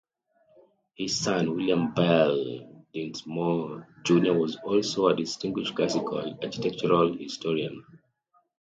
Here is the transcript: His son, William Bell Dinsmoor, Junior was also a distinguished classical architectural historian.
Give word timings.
His 0.95 1.15
son, 1.15 1.51
William 1.57 1.93
Bell 1.93 2.83
Dinsmoor, 2.91 3.85
Junior 4.03 4.33
was 4.33 4.55
also 4.55 5.09
a 5.09 5.15
distinguished 5.15 5.75
classical 5.75 6.35
architectural 6.43 7.15
historian. 7.15 7.83